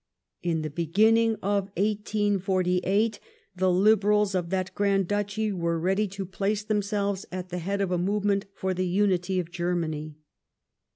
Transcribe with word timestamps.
In 0.41 0.63
the 0.63 0.71
beginning 0.71 1.35
of 1.43 1.65
1848 1.77 3.19
the 3.55 3.69
Liberals 3.71 4.33
of 4.33 4.49
that 4.49 4.73
Grand 4.73 5.07
Duchy 5.07 5.51
were 5.51 5.77
ready 5.79 6.07
to 6.07 6.25
place 6.25 6.63
themselves 6.63 7.27
at 7.31 7.49
the 7.49 7.59
head 7.59 7.81
of 7.81 7.91
a 7.91 7.99
movement 7.99 8.45
foi 8.55 8.73
the 8.73 8.87
unity 8.87 9.39
of 9.39 9.51
Germany. 9.51 10.15